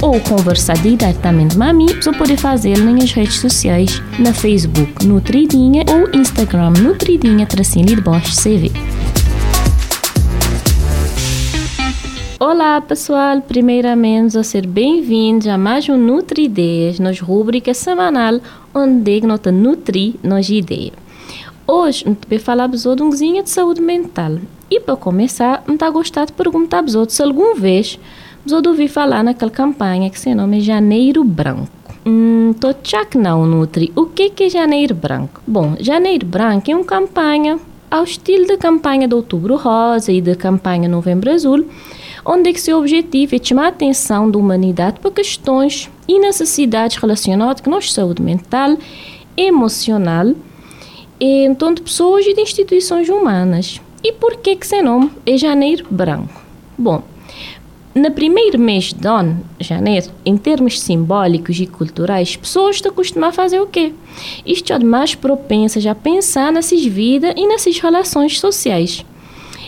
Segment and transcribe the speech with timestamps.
[0.00, 6.08] ou conversar diretamente com mim, você pode fazer nas redes sociais, na Facebook Nutridinha ou
[6.18, 8.70] Instagram Nutridinha tracinho de Bosch CV.
[12.38, 18.40] Olá pessoal, primeiramente a ser bem-vindos a mais um Nutrideias, nos rubrica semanal
[18.72, 20.92] onde nós nutri nos ideias.
[21.66, 23.10] Hoje, vou falar de um
[23.42, 24.38] de saúde mental.
[24.70, 27.98] E para começar, eu estou gostar de perguntar se alguma vez
[28.46, 31.68] eu ouvi falar naquela campanha que se nome Janeiro Branco.
[32.06, 33.92] Hum, tô tchac não, Nutri.
[33.94, 35.40] O que, que é Janeiro Branco?
[35.46, 37.58] Bom, Janeiro Branco é uma campanha
[37.90, 41.66] ao estilo da campanha de Outubro Rosa e da campanha Novembro Azul,
[42.24, 46.96] onde é que seu objetivo é chamar a atenção da humanidade para questões e necessidades
[46.96, 48.76] relacionadas com nossa saúde mental,
[49.36, 50.34] emocional,
[51.20, 53.80] e, então de pessoas e de instituições humanas.
[54.02, 56.40] E por que que esse nome é Janeiro Branco?
[56.76, 57.02] Bom,
[57.94, 63.42] no primeiro mês de ano, janeiro, em termos simbólicos e culturais, pessoas estão acostumadas a
[63.42, 63.92] fazer o quê?
[64.44, 69.04] Isto é mais propensas a pensar nessas vidas e nessas relações sociais.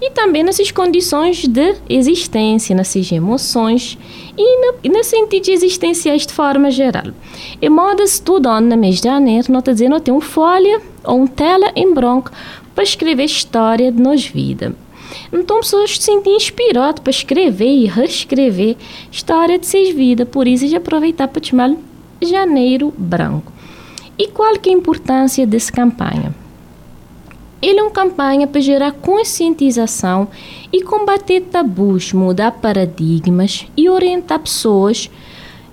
[0.00, 3.96] E também nessas condições de existência, nessas emoções
[4.36, 7.06] e, no, e nos sentidos existenciais de forma geral.
[7.60, 11.18] E modo se tudo no mês de janeiro, não está dizendo tem uma folha ou
[11.18, 12.30] uma tela em branco
[12.74, 14.74] para escrever história de nos vida.
[15.32, 18.76] Então, pessoas se sentem inspiradas para escrever e reescrever
[19.10, 20.28] história de seus vidas.
[20.28, 21.74] Por isso, já aproveitar para chamar
[22.20, 23.52] Janeiro Branco.
[24.18, 26.34] E qual que é a importância dessa campanha?
[27.60, 30.28] Ele é uma campanha para gerar conscientização
[30.72, 35.10] e combater tabus, mudar paradigmas e orientar pessoas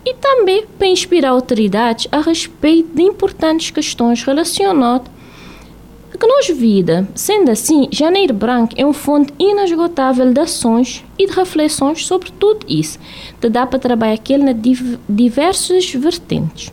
[0.06, 5.12] e também para inspirar autoridades a respeito de importantes questões relacionadas
[6.22, 7.08] que nos vida.
[7.16, 12.64] Sendo assim, Janeiro Branco é uma fonte inesgotável de ações e de reflexões sobre tudo
[12.70, 13.00] isso,
[13.40, 14.56] que dá para trabalhar aquele na
[15.10, 16.72] diversas vertentes.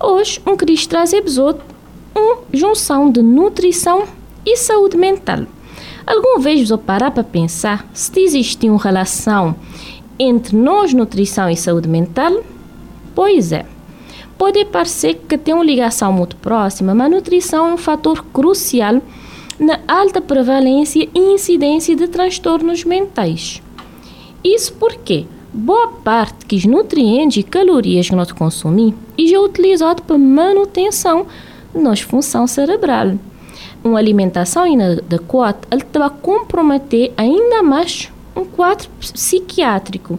[0.00, 1.60] Hoje, um queria trazer episódio
[2.16, 4.04] uma junção de nutrição
[4.46, 5.40] e saúde mental.
[6.06, 9.54] Alguma vez vou parar para pensar se existe uma relação
[10.18, 12.42] entre nós, nutrição e saúde mental?
[13.14, 13.73] Pois é.
[14.36, 19.00] Pode parecer que tem uma ligação muito próxima, mas a nutrição é um fator crucial
[19.58, 23.62] na alta prevalência e incidência de transtornos mentais.
[24.42, 31.26] Isso porque boa parte dos nutrientes e calorias que nós consumimos é utilizado para manutenção
[31.72, 33.12] da nossa função cerebral.
[33.82, 35.58] Uma alimentação inadequada
[35.92, 40.18] vai comprometer ainda mais um quadro psiquiátrico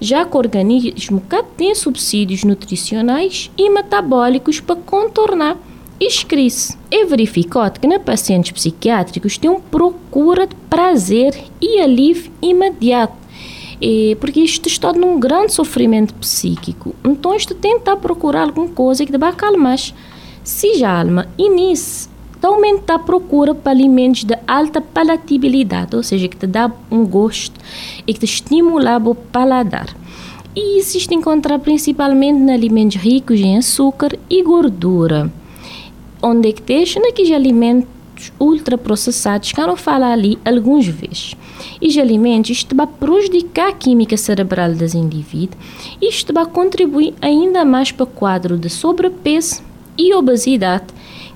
[0.00, 1.22] já que o organismo
[1.56, 5.56] tem subsídios nutricionais e metabólicos para contornar
[6.02, 6.76] as crises.
[6.90, 13.14] É verificado que nos pacientes psiquiátricos tem uma procura de prazer e alívio imediato,
[13.80, 16.94] e, porque isto está num grande sofrimento psíquico.
[17.04, 19.78] Então, isto tenta procurar alguma coisa que te vai acalmar.
[20.42, 22.13] Se já alma inicia
[22.46, 27.58] aumentar a procura por alimentos de alta palatabilidade, ou seja, que te dá um gosto
[28.06, 29.94] e que te estimula o paladar.
[30.54, 35.32] E isso se encontra principalmente em alimentos ricos em açúcar e gordura,
[36.22, 37.94] onde é que deixa naqueles alimentos
[38.38, 41.34] ultraprocessados que eu falar ali algumas vezes.
[41.80, 45.58] E os alimentos isto vai prejudicar a química cerebral dos indivíduos
[46.00, 49.62] e isto vai contribuir ainda mais para o quadro de sobrepeso
[49.98, 50.86] e obesidade,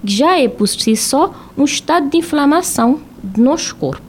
[0.04, 4.08] que já é por si só um estado de inflamação do nosso corpo.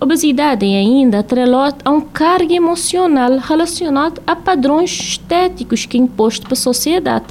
[0.00, 6.46] Obesidade é ainda atrelada a um carga emocional relacionado a padrões estéticos que é imposto
[6.46, 7.26] pela sociedade.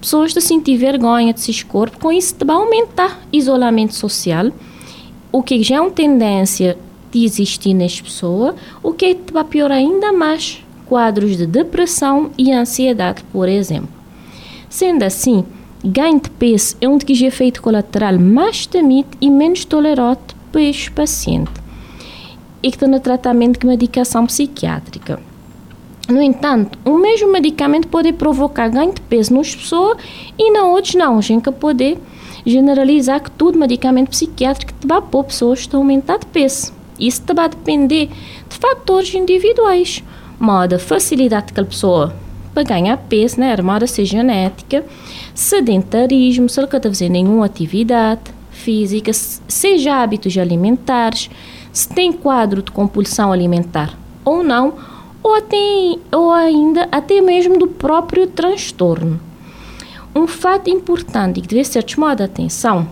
[0.00, 4.50] Pessoas de sentir vergonha de seus corpos, com isso vai aumentar isolamento social,
[5.32, 6.76] o que já é uma tendência
[7.10, 13.24] de existir nas pessoas, o que vai piorar ainda mais quadros de depressão e ansiedade,
[13.32, 13.88] por exemplo.
[14.68, 15.44] Sendo assim,
[15.84, 21.50] ganho de peso é um dos efeitos colaterais mais temido e menos tolerado este paciente
[22.62, 25.20] e que estão no tratamento com medicação psiquiátrica.
[26.08, 29.98] No entanto, o mesmo medicamento pode provocar ganho de peso nas pessoas
[30.38, 31.20] e na outras não.
[31.20, 31.98] Gente pode
[32.46, 36.72] generalizar que todo medicamento psiquiátrico vai pôr pessoas a aumentar de peso.
[36.98, 38.08] Isso vai depender
[38.48, 40.02] de fatores individuais,
[40.38, 42.14] modo a facilidade que a pessoa
[42.54, 43.50] para ganhar peso, né?
[43.50, 44.84] Armada ser genética,
[45.34, 51.28] sedentarismo, se ele não fazer nenhuma atividade física, seja hábitos alimentares,
[51.72, 54.74] se tem quadro de compulsão alimentar ou não,
[55.22, 55.56] ou, até,
[56.12, 59.20] ou ainda até mesmo do próprio transtorno.
[60.14, 62.86] Um fato importante que deve ser chamado a atenção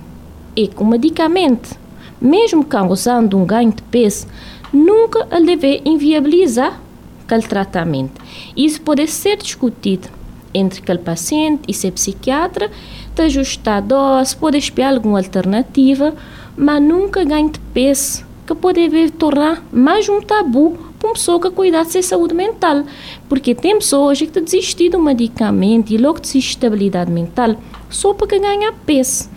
[0.57, 1.79] é que o medicamento,
[2.21, 4.27] mesmo causando um ganho de peso,
[4.73, 6.81] nunca deve inviabilizar
[7.25, 8.21] aquele tratamento.
[8.57, 10.09] Isso pode ser discutido
[10.55, 12.71] entre aquele paciente e seu psiquiatra,
[13.15, 16.15] de ajustar a dose, pode espiar alguma alternativa,
[16.57, 21.51] mas nunca ganhe de peso, que pode tornar mais um tabu para uma pessoa que
[21.51, 22.85] cuidar de sua saúde mental.
[23.29, 27.57] Porque tem pessoas que desistir do medicamento e logo de estabilidade mental
[27.91, 29.31] só para ganhar peso.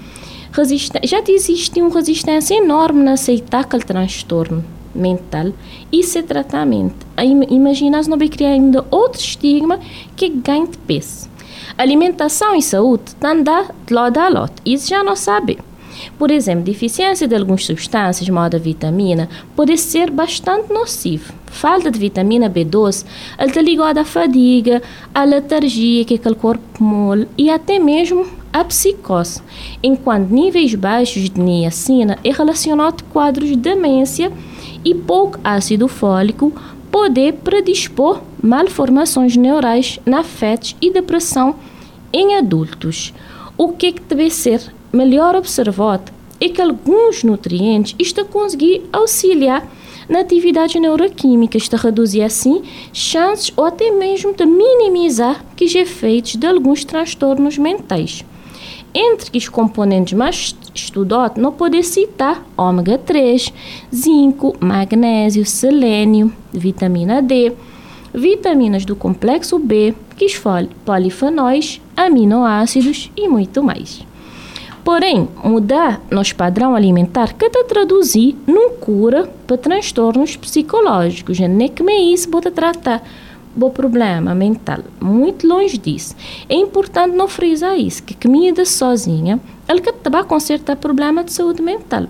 [1.04, 5.52] Já existe uma resistência enorme na aceitar aquele transtorno mental
[5.92, 7.06] e esse tratamento.
[7.50, 9.80] Imagina se não vai criar ainda outro estigma
[10.16, 11.30] que ganha de peso.
[11.78, 13.44] Alimentação e saúde estão
[13.92, 14.54] lado a lado.
[14.66, 15.60] Isso já não sabe.
[16.18, 21.34] Por exemplo, deficiência de algumas substâncias, moda vitamina, pode ser bastante nocivo.
[21.48, 23.06] Falta de vitamina B12
[23.40, 24.82] está ligada à fadiga,
[25.14, 29.42] à letargia que o corpo mole e até mesmo à psicose,
[29.84, 34.32] enquanto níveis baixos de niacina é relacionado a quadros de demência
[34.86, 36.54] e pouco ácido fólico
[36.92, 41.56] poder predispor malformações neurais na fetos e depressão
[42.14, 43.14] em adultos.
[43.58, 44.62] O que, que deve ser
[44.94, 49.68] melhor observado é que alguns nutrientes estão a conseguir auxiliar
[50.08, 52.62] na atividade neuroquímica, está a reduzir assim
[52.94, 58.24] chances ou até mesmo de minimizar os efeitos de alguns transtornos mentais.
[58.98, 63.52] Entre os componentes mais estudados, não pode citar ômega 3,
[63.94, 67.52] zinco, magnésio, selênio, vitamina D,
[68.14, 69.94] vitaminas do complexo B,
[70.86, 74.02] polifenóis, aminoácidos e muito mais.
[74.82, 81.38] Porém, mudar nosso padrão alimentar que te traduzir num cura para transtornos psicológicos.
[81.42, 83.04] É que me isso pode tratar
[83.60, 84.80] o problema mental.
[85.00, 86.16] Muito longe disso.
[86.50, 91.62] É importante não frisar isso, que comida sozinha, ele que vai consertar problema de saúde
[91.62, 92.06] mental.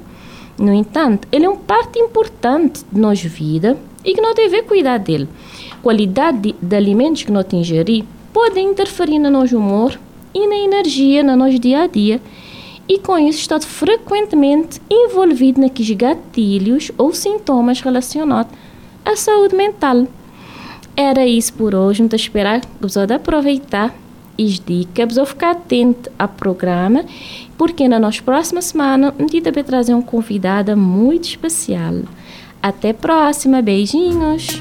[0.58, 4.98] No entanto, ele é uma parte importante de nossa vida e que não deve cuidar
[4.98, 5.28] dele.
[5.82, 10.00] Qualidade de, de alimentos que nós ingerir pode interferir no nosso humor
[10.36, 12.22] e na energia no nosso dia a dia
[12.88, 18.52] e com isso está frequentemente envolvido naqueles gatilhos ou sintomas relacionados
[19.04, 20.06] à saúde mental.
[20.96, 22.02] Era isso por hoje.
[22.02, 23.94] Muito esperar que aproveitar
[24.40, 27.06] as dicas, você ficar atento ao programa,
[27.58, 32.02] porque na nossa próxima semana a gente vai trazer uma convidada muito especial.
[32.62, 34.60] Até próxima, beijinhos!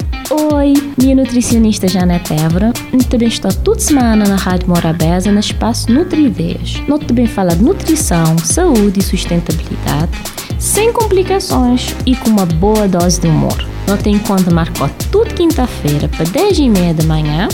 [0.52, 2.72] Oi, minha nutricionista Janete Évora.
[2.92, 6.82] Eu também estou toda semana na Rádio Morabeza, no espaço Nutri-Ideias.
[6.86, 10.12] Nós também fala de nutrição, saúde e sustentabilidade,
[10.58, 13.73] sem complicações e com uma boa dose de humor.
[13.86, 17.48] Nós tem encontro marcou tudo quinta-feira para 10 e meia da manhã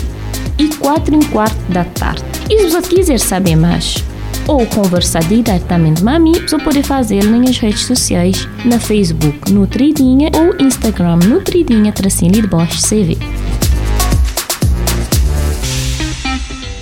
[0.59, 2.23] e 4 e quarto da tarde.
[2.49, 4.05] E se você quiser saber mais
[4.47, 10.31] ou conversar diretamente com a mim, você pode fazer nas redes sociais, na Facebook Nutridinha
[10.35, 13.17] ou Instagram Nutridinha Tracinho de Bosch CV.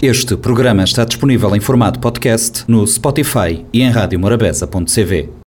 [0.00, 5.38] Este programa está disponível em formato podcast no Spotify e em radiomorabeza.cv.